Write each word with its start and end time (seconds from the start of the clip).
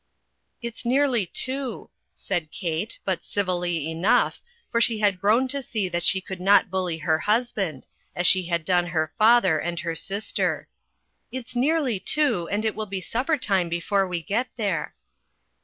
"It's 0.63 0.83
nearly 0.83 1.27
two," 1.27 1.91
said 2.15 2.49
Kate, 2.49 2.97
but 3.05 3.23
civilly 3.23 3.87
enough, 3.91 4.41
for 4.71 4.81
she 4.81 4.97
had 4.97 5.21
grown 5.21 5.47
to 5.49 5.61
see 5.61 5.87
that 5.89 6.01
she 6.01 6.19
could 6.19 6.41
not 6.41 6.71
bully 6.71 6.97
her 6.97 7.19
husband, 7.19 7.85
as 8.15 8.25
she 8.25 8.47
had 8.47 8.65
done 8.65 8.87
her 8.87 9.13
father 9.19 9.59
and 9.59 9.79
her 9.81 9.95
sister; 9.95 10.67
"it's 11.31 11.55
nearly 11.55 11.99
two, 11.99 12.47
and 12.47 12.65
it 12.65 12.73
will 12.73 12.87
be 12.87 12.99
supper 12.99 13.37
time 13.37 13.69
before 13.69 14.07
we 14.07 14.23
get 14.23 14.47
there." 14.57 14.95